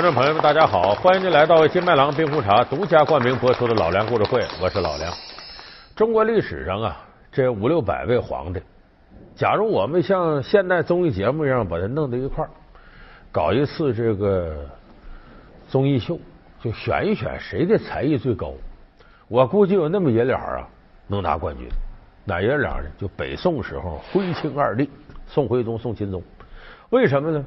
[0.00, 0.94] 观众朋友们，大家好！
[0.94, 5.12] 欢迎您来到金麦郎冰红茶独家冠名播出的《老梁故事会》，我是老梁。
[5.94, 6.96] 中国历史上啊，
[7.30, 8.62] 这五六百位皇帝，
[9.36, 12.48] 假如我们像现代综艺节目一样把它弄到一块儿，
[13.30, 14.66] 搞一次这个
[15.68, 16.18] 综艺秀，
[16.62, 18.54] 就选一选谁的才艺最高。
[19.28, 20.66] 我估计有那么爷俩啊，
[21.08, 21.68] 能拿冠军。
[22.24, 22.84] 哪爷俩呢？
[22.96, 24.88] 就北宋时候徽钦二帝，
[25.26, 26.22] 宋徽宗、宋钦宗。
[26.88, 27.44] 为什么呢？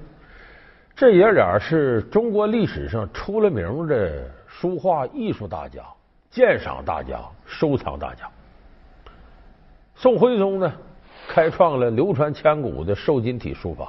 [0.96, 5.82] 这爷俩是中国历史上出了名的书画艺术大家、
[6.30, 8.30] 鉴赏大家、收藏大家。
[9.96, 10.72] 宋徽宗呢，
[11.28, 13.88] 开创了流传千古的瘦金体书法；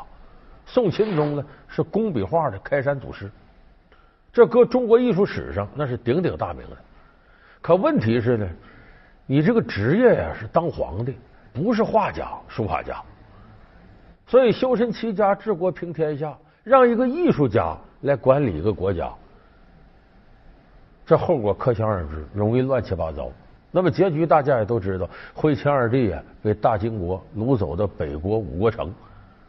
[0.64, 3.30] 宋钦宗呢，是工笔画的开山祖师。
[4.32, 6.76] 这搁中国艺术史上那是鼎鼎大名的。
[7.60, 8.48] 可问题是呢，
[9.26, 11.18] 你这个职业呀是当皇帝，
[11.52, 12.96] 不是画家、书法家。
[14.26, 16.34] 所以修身齐家治国平天下。
[16.64, 19.12] 让一个艺术家来管理一个国家，
[21.04, 23.30] 这后果可想而知，容易乱七八糟。
[23.70, 28.90] 那么结局大家也都知道，徽钦二帝啊被大金国掳走到北国五国城，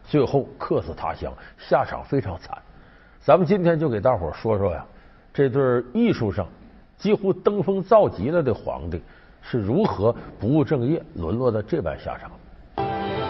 [0.04, 2.58] 最后客死他乡，下场非常惨。
[3.22, 4.86] 咱们今天就给大伙说说呀，
[5.34, 6.46] 这对艺术上
[6.98, 9.02] 几乎登峰造极了的皇帝
[9.42, 12.30] 是如何不务正业，沦落到这般下场。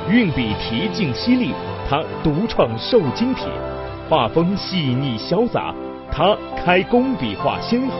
[0.09, 1.53] 运笔提劲犀利，
[1.89, 3.47] 他独创瘦金体。
[4.07, 5.73] 画风细腻潇洒，
[6.11, 7.95] 他开工笔画先河，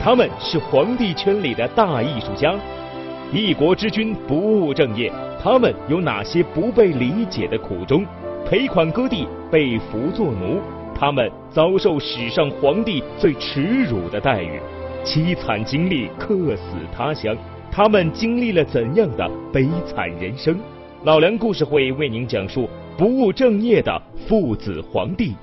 [0.00, 2.54] 他们是皇帝圈里的大艺术家。
[3.30, 8.06] 一国之君不务正业，他们有哪些不被理解的苦衷？
[8.48, 10.58] 赔款割地，被俘做奴，
[10.98, 14.58] 他们遭受史上皇帝最耻辱的待遇，
[15.04, 16.62] 凄惨经历，客死
[16.96, 17.36] 他乡，
[17.70, 20.58] 他们经历了怎样的悲惨人生？
[21.04, 25.34] 老梁故事会为您讲述不务正业的父子皇帝。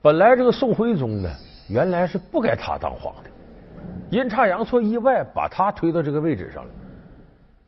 [0.00, 1.30] 本来这个宋徽宗呢，
[1.68, 6.70] 原来是不该他当皇帝，阴差阳错意外把他推到这个位置上了。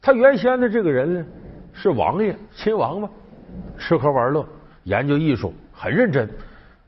[0.00, 1.26] 他原先的这个人呢，
[1.72, 3.10] 是王爷亲王嘛，
[3.76, 4.46] 吃喝玩乐，
[4.84, 6.28] 研究艺术，很认真。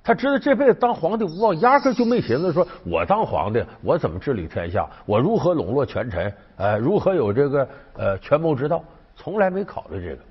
[0.04, 8.82] 他知道这辈子当皇帝无望，压根就没寻思说，我当皇帝，我怎么治理天下，我如何笼络权臣，呃，如何有这个呃权谋之道，
[9.16, 10.22] 从来没考虑这个。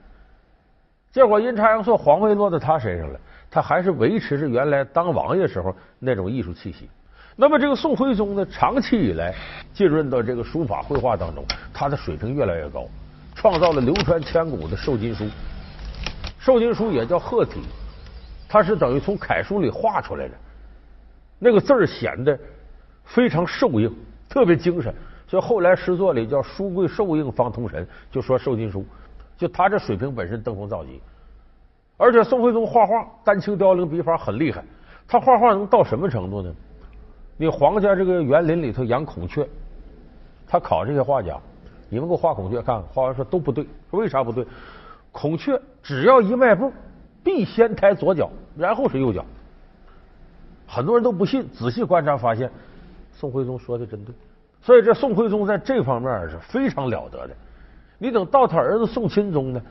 [1.11, 3.19] 结果阴差阳错，皇位落到他身上了。
[3.51, 6.89] 他还是维持着原来当王爷时候那种艺术气息。
[7.35, 9.35] 那么这个宋徽宗呢，长期以来
[9.73, 12.87] 浸润到这个书法绘画当中，他的水平越来越高，
[13.35, 15.25] 创造了流传千古的瘦金书。
[16.39, 17.61] 瘦金书也叫鹤体，
[18.47, 20.33] 它是等于从楷书里画出来的，
[21.37, 22.39] 那个字儿显得
[23.03, 23.93] 非常瘦硬，
[24.29, 24.93] 特别精神。
[25.27, 28.85] 所以后来诗作里叫“书贵瘦硬方通神”，就说瘦金书，
[29.37, 31.01] 就他这水平本身登峰造极。
[32.01, 34.63] 而且宋徽宗画画丹青凋零笔法很厉害，
[35.07, 36.51] 他画画能到什么程度呢？
[37.37, 39.47] 你皇家这个园林里头养孔雀，
[40.47, 41.39] 他考这些画家，
[41.89, 44.43] 你们给我画孔雀看看，画完说都不对，说为啥不对？
[45.11, 46.73] 孔雀只要一迈步，
[47.23, 49.23] 必先抬左脚，然后是右脚。
[50.65, 52.49] 很多人都不信，仔细观察发现，
[53.13, 54.15] 宋徽宗说的真对。
[54.63, 57.35] 所以这宋徽宗在这方面是非常了得的。
[57.99, 59.61] 你等到他儿子宋钦宗呢？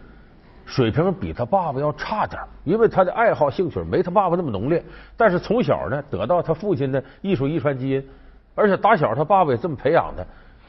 [0.66, 4.82] 水平比他爸爸要差点，因为他的爱好兴趣没他爸爸那么浓烈。
[5.16, 8.09] 但是从小呢，得到他父亲的艺术遗传基因，
[8.54, 10.26] 而且打小他爸爸也这么培养的，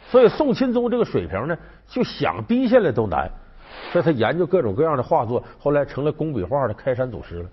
[0.10, 1.58] 所以宋钦宗这个水平呢，
[1.88, 3.30] 就想低下来都难。
[3.92, 7.50] 所以他研究各种各样的画作，后来成了工笔画的开山祖师了。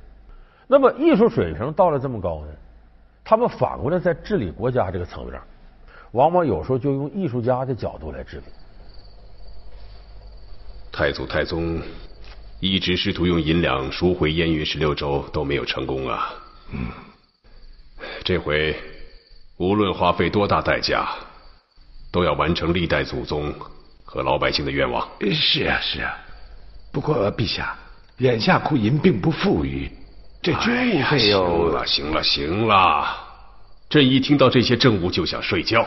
[0.66, 2.48] 那么艺术水平到了这么高呢，
[3.24, 5.40] 他们反过来在治理国家这个层面，
[6.12, 8.42] 往往有时候就用艺术家的角度来治理。
[10.90, 11.80] 太祖太宗。
[12.60, 16.34] 一直试图用银两赎回燕云十六州，都没有成功啊。
[16.72, 16.88] 嗯，
[18.24, 18.76] 这回
[19.58, 21.08] 无论花费多大代价，
[22.10, 23.54] 都要完成历代祖宗
[24.04, 25.08] 和老百姓的愿望。
[25.32, 26.16] 是啊，是啊。
[26.90, 27.76] 不过陛下，
[28.18, 29.88] 眼下库银并不富裕，
[30.42, 31.46] 这军务费用……
[31.46, 33.06] 行了，行了，行了。
[33.88, 35.86] 朕一听到这些政务就想睡觉。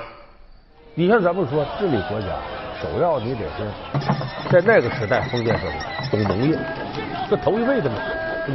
[0.95, 2.27] 你看，咱们说治理国家。
[2.81, 6.57] 首要你得是在那个时代封建社会，懂农业，
[7.29, 7.95] 这头一辈的嘛，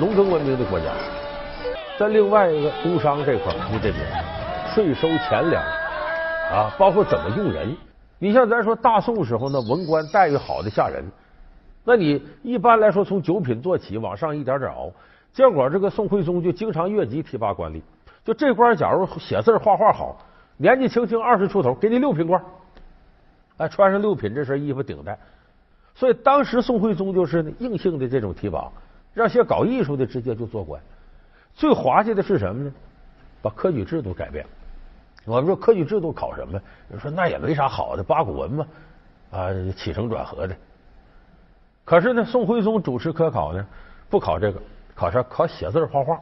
[0.00, 0.86] 农耕文明的国家。
[1.96, 4.24] 在另外一个工商这块，你得明白
[4.74, 5.62] 税收钱粮
[6.50, 7.76] 啊，包括怎么用人。
[8.18, 11.04] 你像咱说大宋时候那文官待遇好的吓人，
[11.84, 14.90] 那你一般来说从九品做起，往上一点点熬。
[15.32, 17.80] 结果这个宋徽宗就经常越级提拔官吏，
[18.24, 20.16] 就这官假如写字画画好，
[20.56, 22.42] 年纪轻轻二十出头，给你六品官。
[23.58, 25.18] 哎，穿上六品这身衣服顶戴，
[25.94, 28.70] 所以当时宋徽宗就是硬性的这种提拔，
[29.14, 30.80] 让些搞艺术的直接就做官。
[31.54, 32.72] 最滑稽的是什么呢？
[33.40, 34.44] 把科举制度改变。
[35.24, 36.60] 我们说科举制度考什么？
[37.00, 38.66] 说那也没啥好的，八股文嘛，
[39.30, 40.54] 啊，起承转合的。
[41.84, 43.66] 可是呢，宋徽宗主持科考呢，
[44.10, 44.60] 不考这个，
[44.94, 45.22] 考啥？
[45.22, 46.20] 考写字画画。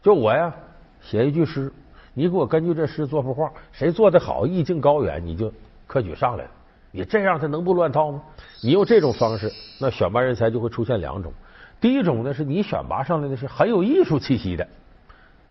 [0.00, 0.54] 就我呀，
[1.00, 1.70] 写一句诗，
[2.14, 5.52] 你给我根据这诗做幅画，谁做的好，意境高远，你就
[5.88, 6.50] 科举上来了。
[6.92, 8.22] 你这样他能不乱套吗？
[8.62, 11.32] 你用这种方式，那选拔人才就会出现两种。
[11.80, 14.66] 第一种呢，是你选拔上来的是很有艺术气息的，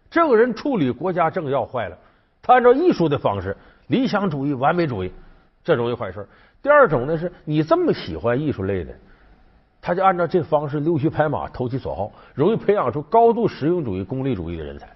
[0.10, 1.98] 这个人处理国家政要坏了，
[2.42, 3.56] 他按照艺术的方式，
[3.88, 5.12] 理想主义、完美主义，
[5.64, 6.28] 这容易坏事。
[6.62, 8.94] 第二种呢，是你这么喜欢艺术类的，
[9.80, 14.90] 他就按照这方式溜须拍马、投其所好，容易培养出高度实用主义、功利主义的人才。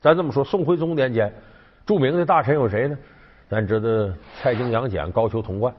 [0.00, 1.30] 咱这么说，宋徽宗年间
[1.84, 2.96] 著名的大臣有谁呢？
[3.54, 4.12] 咱知道
[4.42, 5.72] 蔡京、杨戬、高俅、童贯，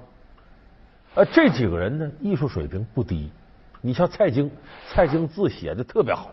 [1.15, 3.29] 呃，这几个人呢，艺术水平不低。
[3.81, 4.49] 你像蔡京，
[4.87, 6.29] 蔡京字写的特别好。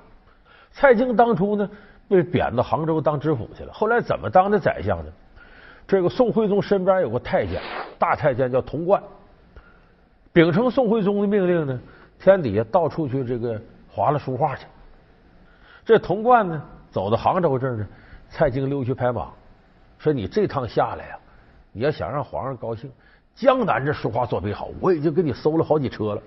[0.71, 1.69] 蔡京当初呢，
[2.09, 3.73] 被贬到杭州当知府去了。
[3.73, 5.11] 后来怎么当的宰相呢？
[5.85, 7.61] 这个宋徽宗身边有个太监，
[7.99, 9.03] 大太监叫童贯，
[10.33, 11.81] 秉承宋徽宗的命令呢，
[12.21, 13.61] 天底下到处去这个
[13.91, 14.65] 划了书画去。
[15.85, 16.62] 这童贯呢，
[16.93, 17.87] 走到杭州这儿呢，
[18.31, 19.33] 蔡京溜须拍马，
[19.99, 21.19] 说你这趟下来呀。
[21.73, 22.91] 你要想让皇上高兴，
[23.35, 26.23] 江南这书画作品好，我已经给你搜了好几车了。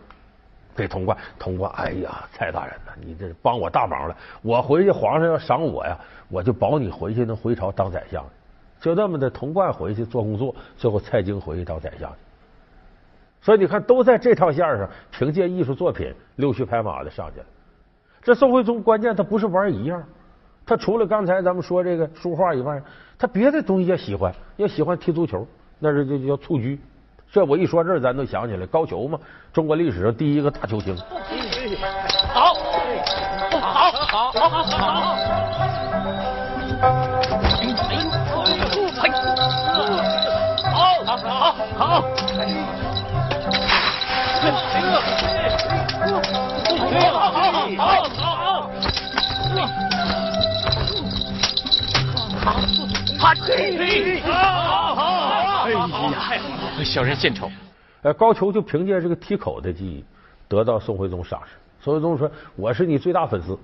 [0.76, 4.18] 给童贯，童贯，哎呀，蔡大人呐，你这帮我大忙了。
[4.42, 5.98] 我回去，皇上要赏我呀，
[6.28, 8.22] 我就保你回去能回朝当宰相。
[8.82, 12.12] 就这么的，童贯回去做工作，最后蔡京回去当宰相。
[13.42, 17.46] 所以你看，都在这套线上，凭借艺术作品溜须拍马的上去了。
[18.22, 20.04] 这宋徽宗关键他不是玩一样，
[20.66, 22.82] 他除了刚才咱们说这个书画以外。
[23.18, 25.48] 他别的东西也喜欢，也喜欢踢足球，
[25.80, 26.78] 那是就叫蹴鞠。
[27.32, 29.18] 这我一说这，咱都想起来高俅嘛，
[29.54, 30.94] 中国历史上第一个大球星。
[32.34, 32.54] 好，
[33.52, 35.16] 好，好，好，好，好，好。
[40.74, 41.56] 好，好，好。
[41.78, 42.25] 好，
[52.46, 52.52] 好
[54.94, 57.50] 好好哎呀，小人献丑。
[58.04, 60.06] 呃，高俅就凭借这个踢口的技艺，
[60.48, 61.54] 得到宋徽宗赏识。
[61.82, 63.58] 宋徽宗说：“我是你最大粉丝。”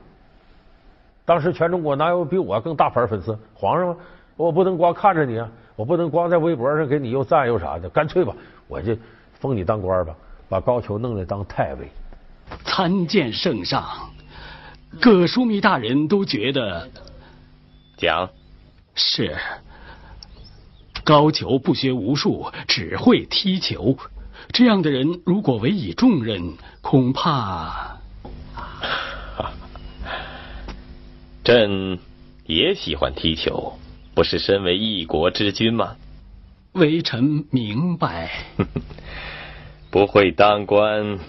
[1.26, 3.38] 当时全中国哪有比我更大牌粉丝？
[3.54, 3.96] 皇上吗，
[4.36, 7.88] 我不能光看着你啊，我不能光在微博上给你又赞又啥的。
[7.88, 8.34] 干脆吧，
[8.68, 8.98] 我就
[9.40, 10.16] 封你当官吧，
[10.50, 11.88] 把高俅弄来当太尉。
[12.66, 13.86] 参见圣上，
[15.00, 16.90] 葛枢密大人都觉得
[17.96, 18.28] 讲。
[18.96, 19.38] 是
[21.04, 23.98] 高俅不学无术，只会踢球。
[24.52, 27.98] 这样的人如果委以重任，恐怕
[31.44, 32.00] 朕
[32.46, 33.74] 也喜欢踢球，
[34.14, 35.96] 不是身为一国之君吗？
[36.74, 38.30] 微臣明白。
[39.90, 41.20] 不会当官，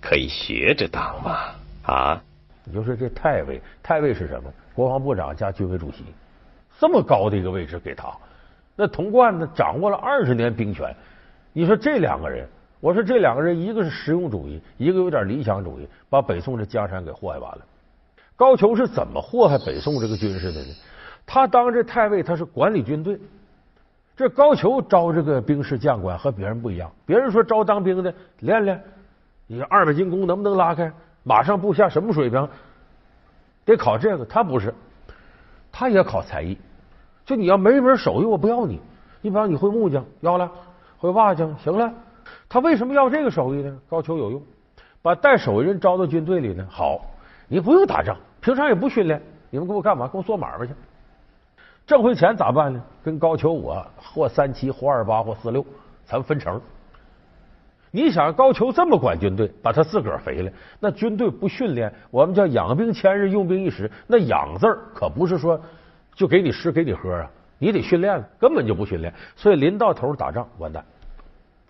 [0.00, 1.54] 可以学着当嘛。
[1.82, 2.22] 啊？
[2.64, 4.52] 你就说这太尉，太尉是什么？
[4.74, 5.98] 国防部长加军委主席。
[6.78, 8.14] 这么高的一个位置给他，
[8.74, 9.48] 那童贯呢？
[9.54, 10.94] 掌握了二十年兵权。
[11.52, 12.46] 你说这两个人，
[12.80, 17.58] 我说这两个人，一个是实用主义，一个有点理想主义，把北宋这江山给祸害完了。
[18.36, 20.74] 高俅是怎么祸害北宋这个军事的呢？
[21.24, 23.18] 他当这太尉，他是管理军队。
[24.14, 28.82] 这高俅招这个兵士将官和别人不一样，别人说招当兵的练练，
[29.46, 30.92] 你二百斤弓能不能拉开？
[31.22, 32.48] 马上部下什么水平？
[33.64, 34.74] 得考这个，他不是。
[35.72, 36.56] 他也考才艺，
[37.26, 38.80] 就你要没一门手艺，我不要你。
[39.20, 40.48] 你比方你会木匠，要了；
[40.96, 41.92] 会瓦匠，行了。
[42.48, 43.76] 他为什么要这个手艺呢？
[43.88, 44.40] 高俅有用，
[45.02, 46.64] 把带手艺人招到军队里呢。
[46.70, 47.00] 好，
[47.48, 50.06] 你不用打仗，平常也不训练，你们给我干嘛？
[50.06, 50.72] 给我做买卖去。
[51.84, 52.80] 挣回钱咋办呢？
[53.02, 55.64] 跟高俅我或三七，或二八，或四六，
[56.04, 56.60] 咱们分成。
[57.90, 63.90] 你想高俅这么管军队，把他自个儿肥了，那军队不训练，我们叫养兵千日，用兵一时。
[64.06, 65.60] 那养字可不是说
[66.16, 69.14] 就给你吃给你喝啊，你得训练，根本就不训练。
[69.36, 70.84] 所以临到头打仗完蛋。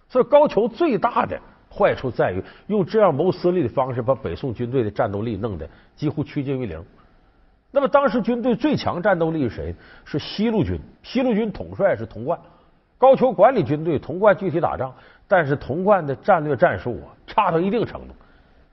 [0.09, 1.39] 所以高俅最大的
[1.69, 6.83] 坏处在于用这样谋私利的方式，把北宋军队的战斗力弄得几乎趋近于零。
[7.73, 9.75] 那么当时军队最强战斗力是谁？
[10.05, 12.39] 是西路军，西路军统帅是童贯，
[12.97, 14.95] 高俅管理军队，童贯具体打仗。
[15.29, 18.15] 但是童贯的战略战术啊，差到一定程度。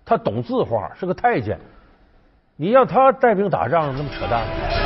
[0.06, 1.60] 他懂字画，是个太监。
[2.56, 4.83] 你让他带兵打仗，那么扯淡。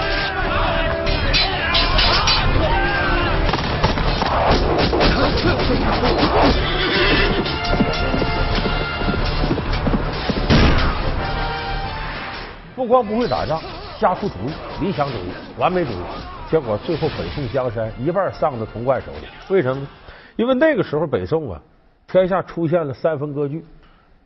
[12.76, 13.60] 不光不会打仗，
[14.00, 16.04] 瞎出主意，理想主义、完美主义，
[16.50, 19.28] 结果最后北宋江山一半丧到童贯手里。
[19.50, 19.88] 为什么呢？
[20.36, 21.60] 因为那个时候北宋啊，
[22.08, 23.66] 天下出现了三分割据，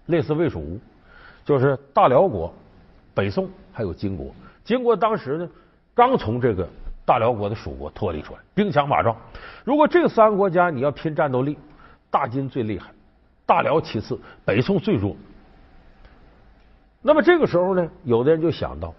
[0.07, 0.79] 类似魏蜀吴，
[1.45, 2.53] 就是大辽国、
[3.13, 4.27] 北宋还有金国。
[4.65, 5.49] 金国当时呢，
[5.95, 6.67] 刚从这个
[7.11, 9.13] 大辽国的蜀国脱离出来，兵强马壮。
[9.65, 11.57] 如果这三个国家你要拼战斗力，
[12.09, 12.89] 大金最厉害，
[13.45, 15.13] 大辽其次，北宋最弱。
[17.01, 18.93] 那么这个时候呢，有的人就想到，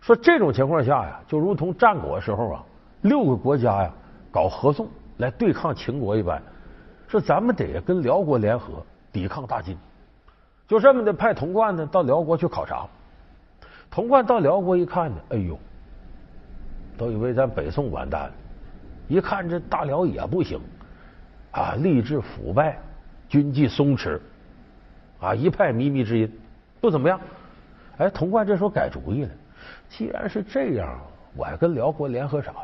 [0.00, 2.64] 说这种情况下呀，就如同战国时候啊，
[3.02, 3.90] 六个国家呀
[4.32, 4.88] 搞合纵
[5.18, 6.42] 来对抗秦国一般，
[7.08, 9.76] 说咱们得跟辽国联合抵抗大金，
[10.66, 12.86] 就这么的派童贯呢到辽国去考察。
[13.90, 15.58] 童贯到辽国一看呢，哎呦，
[17.00, 18.32] 都以为咱北宋完蛋了，
[19.08, 20.60] 一看这大辽也不行
[21.50, 22.78] 啊，吏治腐败，
[23.26, 24.20] 军纪松弛，
[25.18, 26.30] 啊，一派靡靡之音，
[26.78, 27.18] 不怎么样。
[27.96, 29.30] 哎，童贯这时候改主意了。
[29.88, 31.00] 既然是这样，
[31.34, 32.58] 我还跟辽国联合啥呀？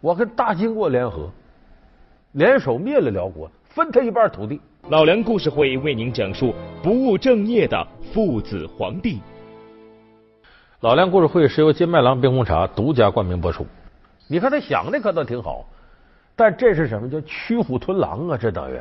[0.00, 1.30] 我跟大金国联合，
[2.32, 4.58] 联手灭了辽国，分他一半土地。
[4.88, 9.20] 老梁故事会为您讲述不务正业的父子皇帝。
[10.80, 13.66] 老梁故事会是由金麦郎冰红茶独家冠名播出。
[14.32, 15.68] 你看他想的可倒挺好，
[16.34, 18.38] 但这是什么叫驱虎吞狼啊？
[18.40, 18.80] 这等于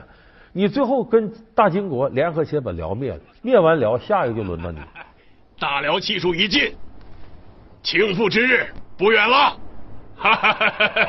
[0.53, 4.79] 你最后跟大金国联合起来把辽灭了，灭完辽，下一个就轮到你。
[5.59, 6.73] 大辽气数已尽，
[7.83, 8.65] 倾覆之日
[8.97, 9.57] 不远了。
[10.15, 11.07] 哈哈哈哈哈！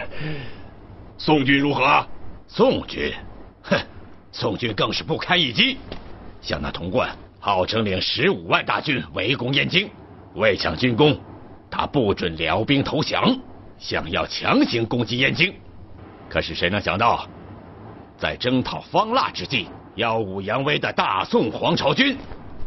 [1.18, 2.04] 宋军如何？
[2.48, 3.14] 宋军，
[3.62, 3.78] 哼，
[4.32, 5.78] 宋军更是不堪一击。
[6.40, 9.88] 像那童贯，号称领十五万大军围攻燕京，
[10.34, 11.16] 为抢军功，
[11.70, 13.38] 他不准辽兵投降，
[13.82, 15.52] 想要强行攻击燕京。
[16.28, 17.26] 可是谁能想到，
[18.16, 22.16] 在征讨方腊之际，耀武扬威的大宋皇朝军。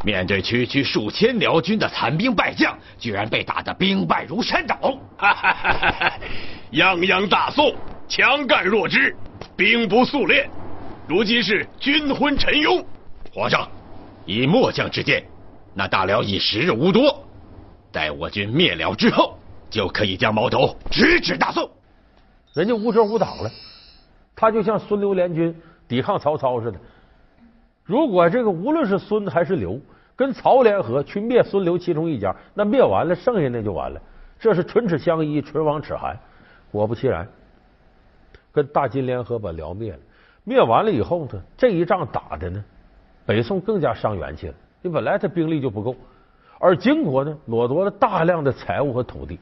[0.03, 4.75] 面对区区数千辽军的残兵败将，居然被打得兵败如山倒。
[6.71, 7.73] 泱泱大宋，
[8.07, 9.15] 强干弱支，
[9.55, 10.47] 兵不速练，
[11.07, 12.83] 如今是军昏臣庸。
[13.33, 13.67] 皇上，
[14.25, 15.23] 以末将之见，
[15.73, 17.25] 那大辽已时日无多，
[17.91, 19.39] 待我军灭辽之后，
[19.75, 21.69] 就可以将矛头直指大宋。
[22.53, 23.51] 人家无遮无挡了，
[24.35, 25.55] 他就像孙刘联军
[25.87, 26.79] 抵抗曹操似的。
[27.83, 29.79] 如果这个无论是孙还是刘。
[30.17, 34.01] 跟曹联合去灭孙刘其中一家，那灭完了，剩下那就完了。
[34.39, 36.17] 这是唇齿相依，唇亡齿寒。
[36.71, 37.27] 果不其然，
[38.53, 39.99] 跟大金联合把辽灭了。
[40.45, 42.63] 灭完了以后呢，这一仗打的呢，
[43.25, 44.53] 北宋更加伤元气了。
[44.81, 45.93] 你本来他兵力就不够，
[46.59, 49.37] 而金国呢，掠夺了大量的财物和土地，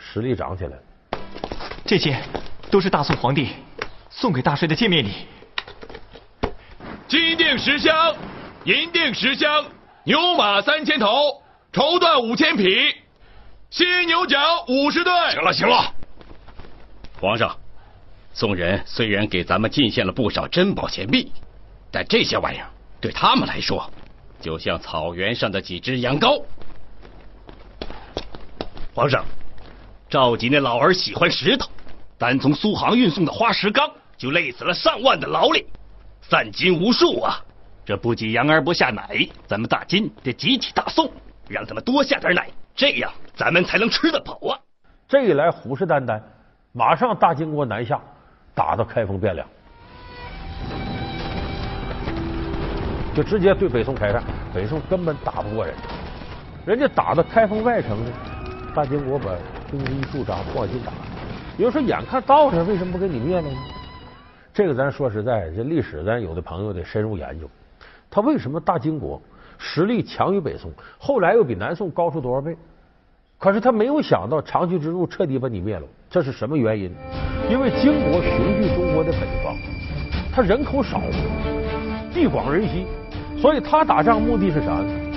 [0.00, 0.82] 实力涨起来了。
[1.84, 2.18] 这些
[2.70, 3.50] 都是大宋皇帝
[4.08, 5.12] 送给大帅的见面礼。
[7.06, 8.16] 金锭十箱，
[8.64, 9.64] 银锭十箱。
[10.04, 11.42] 牛马三千头，
[11.72, 12.64] 绸缎五千匹，
[13.68, 15.12] 犀牛角五十对。
[15.30, 15.94] 行了行了，
[17.20, 17.54] 皇上，
[18.32, 21.30] 宋人虽然给咱们进献了不少珍宝钱币，
[21.90, 22.66] 但这些玩意儿
[23.00, 23.92] 对他们来说，
[24.40, 26.42] 就像草原上的几只羊羔。
[28.94, 29.24] 皇上，
[30.10, 31.68] 赵佶那老儿喜欢石头，
[32.18, 35.64] 单从苏杭运送的花石纲就累死了上万的劳力，
[36.20, 37.40] 散金无数啊。
[37.84, 39.08] 这不仅羊儿不下奶，
[39.46, 41.08] 咱们大金得集体大宋，
[41.48, 44.58] 让他们多下点奶，这样咱们才能吃得饱啊！
[45.06, 46.20] 这一来虎视眈眈，
[46.72, 48.00] 马上大金国南下，
[48.52, 49.46] 打到开封汴梁，
[53.14, 54.20] 就直接对北宋开战。
[54.52, 55.72] 北宋根本打不过人，
[56.66, 58.12] 人家打到开封外城呢，
[58.74, 59.30] 大金国把
[59.70, 60.92] 兵力驻扎，不往进打。
[61.56, 63.56] 有人说，眼看到这，为什么不给你灭了呢？
[64.52, 67.48] 这个咱说实在，这历史咱有的朋友得深入研究。
[68.10, 69.20] 他为什么大金国
[69.58, 72.56] 实力强于北宋，后来又比南宋高出多少倍？
[73.38, 75.86] 可是他没有想到长驱直入，彻底把你灭了。
[76.10, 76.92] 这是什么原因？
[77.48, 79.56] 因为金国雄踞中国的北方，
[80.32, 81.00] 他人口少，
[82.12, 82.86] 地广人稀，
[83.38, 85.09] 所以他打仗目的是啥呢？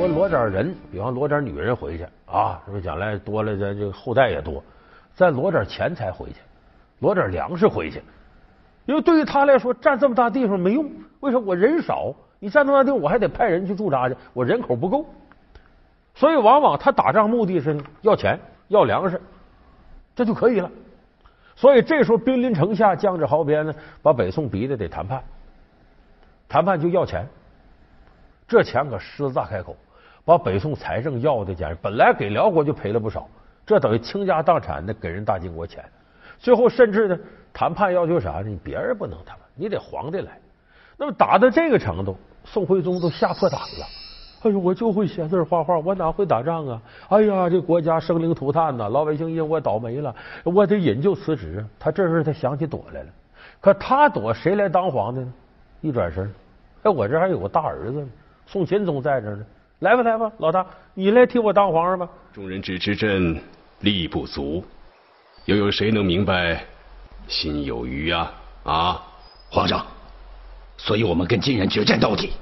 [0.00, 4.64] 我罗点人，比方罗点女人回去啊，是不是将来多了，咱这个后代也多，
[5.14, 6.36] 再罗点钱财回去，
[7.00, 8.02] 罗点粮食回去。
[8.86, 10.90] 因为对于他来说，占这么大地方没用。
[11.20, 11.44] 为什么？
[11.46, 15.04] 我人少，你占这么大地方，我还得派人去驻扎去，我人口不够。
[16.14, 19.20] 所以，往往他打仗目的是要钱、要粮食，
[20.16, 20.70] 这就可以了。
[21.54, 25.22] 所以这时候兵临城下，将至壕边呢，把北宋逼的得谈判，
[26.48, 27.26] 谈判就要钱。
[28.48, 29.76] 这钱可狮子大开口，
[30.24, 33.28] 把北宋财政要的简直，本来给辽国就赔了不少，
[33.66, 35.84] 这等于倾家荡产的给人大金国钱。
[36.38, 37.18] 最后甚至呢。
[37.52, 38.58] 谈判要求啥呢？
[38.62, 40.38] 别人不能谈，你得皇帝来。
[40.96, 43.86] 那么打到这个程度，宋徽宗都吓破胆了
[44.42, 46.80] 哎呦，我就会写字画画，我哪会打仗啊？
[47.08, 51.66] 哎呀，这国家生灵涂炭呐，老百姓因我倒霉了，我得引咎辞职。
[51.76, 53.08] 他这时候他想起躲来了，
[53.60, 55.32] 可他躲谁来当皇帝呢？
[55.80, 56.32] 一转身，
[56.84, 58.08] 哎，我这还有个大儿子呢，
[58.46, 59.44] 宋钦宗在这呢。
[59.80, 62.08] 来吧，来吧，老大，你来替我当皇上吧。
[62.32, 63.42] 众人只知朕
[63.80, 64.64] 力不足，
[65.46, 66.64] 又有谁能明白
[67.26, 68.32] 心有余啊？
[68.64, 69.02] 啊，
[69.50, 69.86] 皇上，
[70.76, 72.32] 所以我们跟金人决战到底。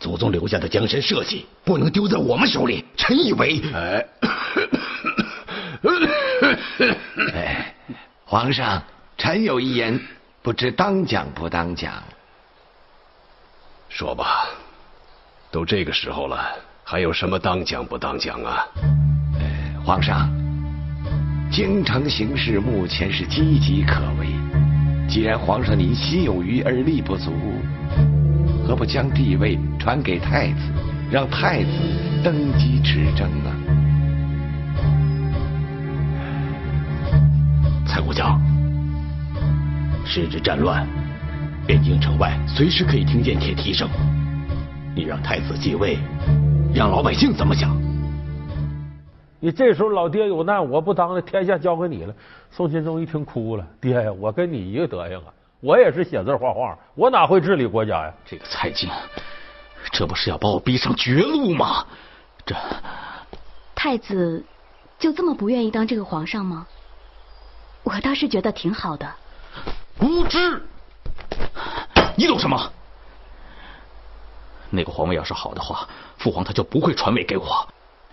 [0.00, 2.84] 祖宗留下的江山社稷不能丢在我们手里。
[2.96, 4.06] 臣以为，哎，
[7.34, 7.74] 哎，
[8.24, 8.80] 皇上，
[9.16, 10.00] 臣有一言，
[10.42, 12.02] 不知当讲不当讲？
[13.88, 14.48] 说吧，
[15.50, 16.38] 都这个时候了，
[16.84, 18.66] 还有什么当讲不当讲啊？
[19.82, 20.30] 皇上，
[21.50, 24.26] 京城形势目前是岌岌可危。
[25.08, 27.32] 既然皇上您心有余而力不足。
[28.66, 30.60] 何不将帝位传给太子，
[31.10, 31.70] 让太子
[32.22, 33.50] 登基执政呢？
[37.86, 38.38] 蔡国强，
[40.04, 40.86] 时值战乱，
[41.66, 43.88] 汴京城外随时可以听见铁蹄声。
[44.98, 45.96] 你让太子继位，
[46.74, 47.70] 让老百姓怎么想？
[49.38, 52.12] 你这时候老爹有难，我不当了，天下交给你了。
[52.50, 55.32] 宋钦宗一听哭了，爹呀，我跟你一个德行啊。
[55.60, 58.12] 我也是写字画画，我哪会治理国家呀？
[58.26, 58.90] 这个蔡京，
[59.92, 61.86] 这不是要把我逼上绝路吗？
[62.44, 62.56] 这
[63.76, 64.44] 太子
[64.98, 66.66] 就这么不愿意当这个皇上吗？
[67.84, 69.08] 我倒是觉得挺好的。
[70.00, 70.60] 无知！
[72.16, 72.72] 你懂什么？
[74.70, 77.68] 那个皇位要是好的话，父皇他就不会传位给我，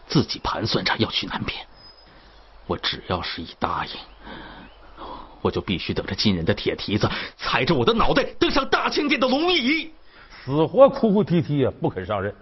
[0.08, 1.58] 自己盘算着要去南边。
[2.68, 3.92] 我只要是一答应。
[5.42, 7.08] 我就必须等着金人的铁蹄子
[7.38, 9.92] 踩着我的脑袋登上大清殿的龙椅，
[10.44, 12.34] 死活哭哭啼啼啊，不肯上任。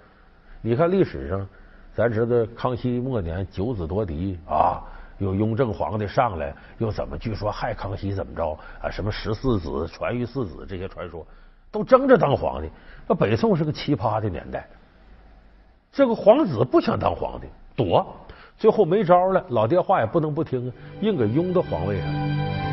[0.61, 1.45] 你看历史上，
[1.93, 4.79] 咱知道康熙末年九子夺嫡啊，
[5.17, 7.17] 有雍正皇帝上来又怎么？
[7.17, 8.89] 据说害康熙怎么着啊？
[8.89, 11.27] 什么十四子传于四子这些传说
[11.73, 12.69] 都争着当皇帝。
[13.07, 14.65] 那北宋是个奇葩的年代，
[15.91, 18.15] 这个皇子不想当皇帝，躲，
[18.57, 22.72] 最后没招了，老爹话也不能不听啊，硬给拥到皇位上。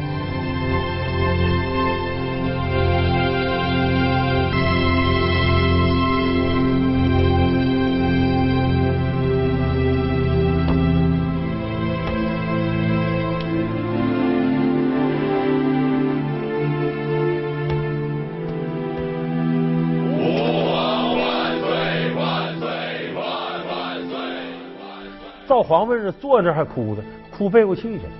[25.60, 27.04] 到皇位上坐那还哭呢，
[27.36, 28.12] 哭背过气去了。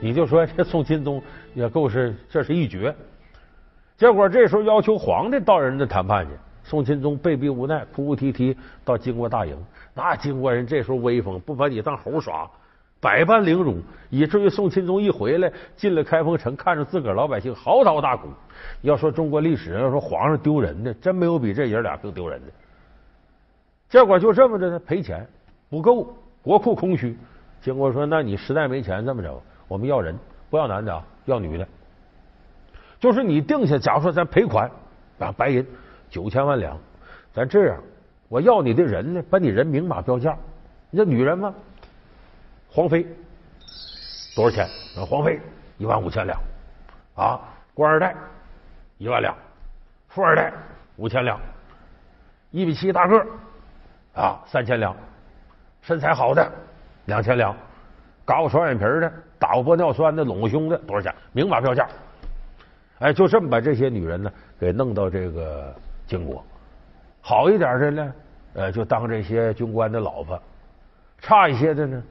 [0.00, 2.94] 你你就说这宋钦宗也够是，这是一绝。
[3.98, 6.30] 结果这时候要求皇帝到人家谈判去，
[6.64, 9.54] 宋钦宗被逼无奈，哭哭啼啼到金国大营。
[9.92, 12.50] 那金国人这时候威风，不把你当猴耍，
[12.98, 13.76] 百般凌辱，
[14.08, 18.26] 以至于宋钦宗一回来进了开封城，看着自个儿老百姓嚎啕大哭。
[18.80, 22.46] 要说中国历史，要说皇上丢人的，真没有比这爷俩更丢人的。
[23.90, 25.28] 结果就这么着呢，赔钱。
[25.70, 27.16] 不够，国库空虚。
[27.60, 30.18] 经过说，那你实在没钱，这么着，我们要人，
[30.50, 31.66] 不要男的啊，要女的。
[32.98, 34.68] 就是你定下，假如说咱赔款
[35.20, 35.64] 啊，白银
[36.10, 36.76] 九千万两，
[37.32, 37.80] 咱这样，
[38.28, 40.36] 我要你的人呢，把你人明码标价。
[40.90, 41.54] 你这女人吗？
[42.68, 43.06] 皇妃
[44.34, 44.68] 多少钱？
[45.06, 45.40] 皇妃
[45.78, 46.38] 一万五千两
[47.14, 47.40] 啊，
[47.74, 48.14] 官二代
[48.98, 49.36] 一万两，
[50.08, 50.52] 富二代
[50.96, 51.40] 五千两，
[52.50, 53.24] 一米七大个
[54.14, 54.96] 啊三千两。
[55.82, 56.50] 身材好的
[57.06, 57.54] 两千两，
[58.24, 61.14] 嘎过双眼皮的，打过玻尿酸的，拢过胸的多少钱？
[61.32, 61.86] 明码标价。
[63.00, 65.74] 哎，就这么把这些女人呢给弄到这个
[66.06, 66.44] 经国。
[67.20, 68.14] 好一点的呢，
[68.54, 70.38] 呃，就当这些军官的老婆；
[71.18, 72.02] 差一些的呢，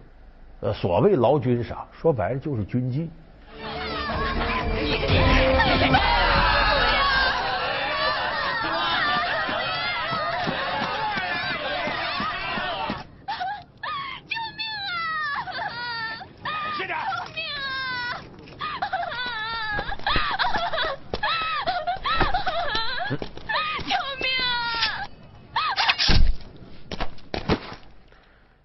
[0.60, 3.08] 呃，所谓劳军啥，说白了就是军妓。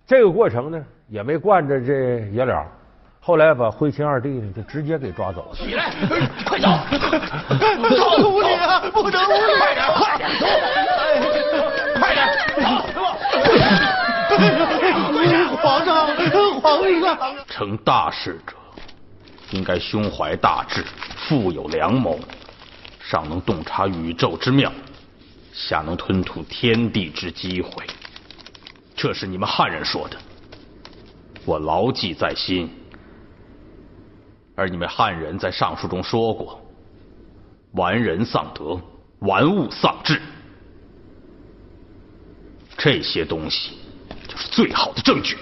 [0.06, 2.64] 这个过程呢，也没惯着这爷俩。
[3.20, 5.56] 后来把徽钦二弟呢，就直接给抓走了。
[5.56, 5.90] 起来，
[6.46, 6.68] 快走！
[7.96, 9.52] 走无礼啊，不能无礼！
[9.58, 10.28] 快点，快点，
[11.98, 12.24] 快点！
[15.56, 16.06] 皇上，
[16.60, 17.34] 皇上！
[17.48, 18.54] 成大事者，
[19.50, 20.84] 应该胸怀大志，
[21.16, 22.20] 富有良谋，
[23.00, 23.28] 上。
[23.28, 24.70] 能洞察宇宙之妙。
[25.52, 27.84] 下能吞吐天地之机会，
[28.96, 30.16] 这是你们汉人说的，
[31.44, 32.70] 我牢记在心。
[34.54, 36.58] 而你们汉人在上书中说过
[37.76, 38.80] ：“玩人丧德，
[39.18, 40.18] 玩物丧志。”
[42.78, 43.76] 这些东西
[44.26, 45.36] 就是最好的证据。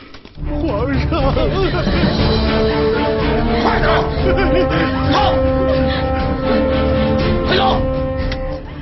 [0.44, 1.32] 皇上，
[3.62, 3.88] 快点，
[5.12, 5.16] 走，
[7.46, 7.80] 快走，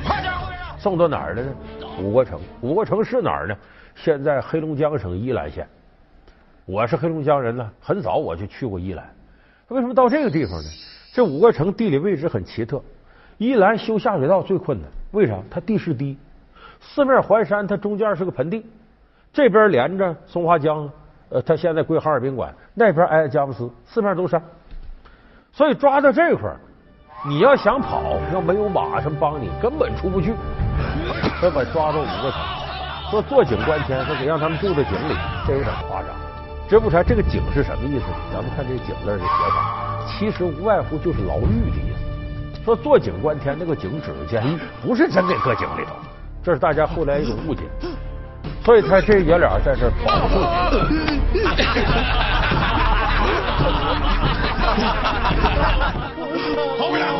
[0.02, 0.32] 快点，
[0.78, 1.52] 送到哪儿了呢？
[2.00, 2.40] 五国城。
[2.60, 3.56] 五国城是哪儿呢？
[3.94, 5.66] 现在黑龙江省依兰县。
[6.64, 9.04] 我是黑龙江人呢，很早我就去过依兰。
[9.68, 10.68] 为什么到这个地方呢？
[11.12, 12.80] 这五个城地理位置很奇特。
[13.38, 15.36] 依兰修下水道最困难，为啥？
[15.50, 16.16] 它地势低，
[16.80, 18.64] 四面环山，它中间是个盆地，
[19.32, 20.88] 这边连着松花江，
[21.28, 24.40] 呃，它现在归哈尔滨管，那边挨着佳木斯，四面都山。
[25.50, 26.56] 所以抓到这块儿，
[27.28, 30.32] 你要想跑，要没有马什么帮你，根本出不去。
[31.40, 32.40] 所以把抓住五个城，
[33.10, 36.08] 说坐井观天，说得让他们住在井里，这有点夸张。
[36.68, 38.04] 知不知道这个井是什么意思？
[38.32, 42.64] 咱们看这井字的写法，其实无外乎就是牢狱的意思。
[42.64, 45.94] 说坐井观天，那个井指着监狱，不是真给搁井里头，
[46.42, 47.62] 这是大家后来一种误解。
[48.64, 50.38] 所以他这爷俩在这保护。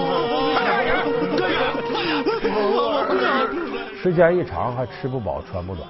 [4.02, 5.86] 时间一长，还吃不饱穿不暖。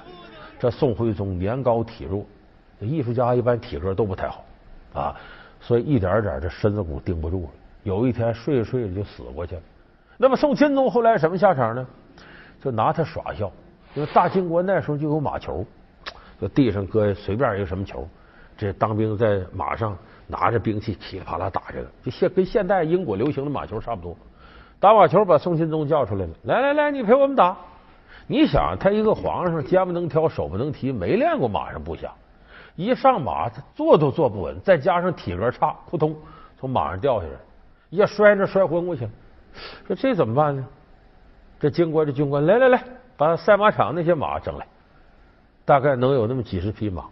[0.59, 2.23] 这宋徽宗年高体弱。
[2.79, 4.45] 这艺术家一般体格都不太好
[4.93, 5.17] 啊，
[5.63, 7.49] 所以一点点这身子骨顶不住了。
[7.85, 9.63] 有一天睡着睡着就死过去了。
[10.19, 11.87] 那么宋钦宗后来什么下场呢？
[12.63, 13.51] 就拿他耍笑，
[13.95, 15.65] 因为大清国那时候就有马球，
[16.39, 18.07] 就地上搁随便一个什么球，
[18.59, 19.97] 这当兵在马上
[20.27, 24.15] 拿着兵器噼里啪啦打这个，就现跟现代英国流行的马球差不多。
[24.79, 27.57] 打马球把宋钦宗叫出来了，来来来，你陪我们打。
[28.27, 32.13] 你想他一个皇上，肩不能挑，手不能提，没练过马上不想。
[32.77, 36.17] 一上马，他坐都坐不稳，再加上体格差，扑通
[36.59, 37.35] 从马上掉下来，
[37.91, 39.11] 一摔着摔昏过去了。
[39.87, 40.65] 说这怎么办呢？
[41.61, 42.85] 这经过这军官，来来来，
[43.17, 44.67] 把赛马场那些马整来，
[45.65, 47.05] 大概能有那么几十匹马，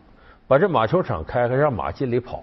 [0.48, 2.42] 把这马球场开开，让马进里跑。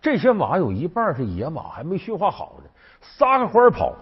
[0.00, 3.94] 这些马有一半是野马，还没驯化好呢，撒个欢跑。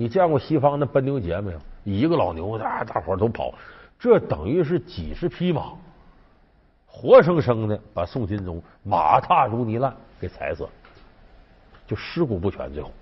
[0.00, 1.58] 你见过西方的奔牛节没有？
[1.82, 3.52] 一个老牛，大大伙都跑，
[3.98, 5.72] 这等于是几十匹马。
[6.86, 10.70] 活生生的把宋钦宗马踏如泥烂给踩死了，
[11.84, 12.72] 就尸骨不全。
[12.72, 12.92] 最后，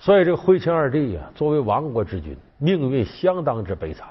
[0.00, 4.08] 所以这个徽钦二帝呀，作为亡国之君，命运相当之悲惨。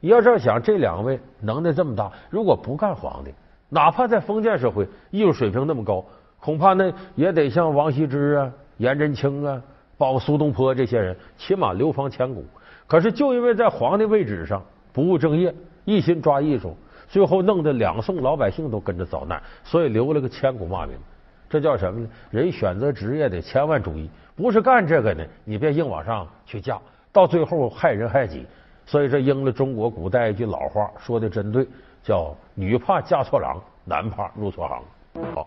[0.00, 3.34] 你要这样想，这两位能耐这么大，如果不干皇帝，
[3.68, 6.02] 哪怕在封建社会，艺术水平那么高，
[6.40, 9.62] 恐怕那也得像王羲之啊、颜真卿啊，
[9.98, 12.44] 包括苏东坡这些人，起码流芳千古。
[12.86, 15.54] 可是就因为在皇帝位置上不务正业，
[15.84, 16.76] 一心抓艺术。
[17.08, 20.96] 最后弄得两宋老百姓都跟着遭难，所以留了个千古骂名。
[21.48, 22.08] 这叫什么呢？
[22.30, 26.76] 人选择职业得千万注意，不是干这个呢，你别硬往上去嫁，
[27.12, 28.44] 到最后害人害己。
[28.84, 31.66] 所以这应了中国古代一句老话，说的真对，
[32.02, 34.82] 叫“女怕嫁错郎，男怕入错行”。
[35.32, 35.46] 好，